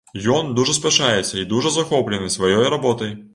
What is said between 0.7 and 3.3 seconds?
спяшаецца і дужа захоплены сваёй работай.